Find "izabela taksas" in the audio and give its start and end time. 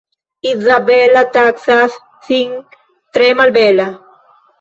0.51-1.97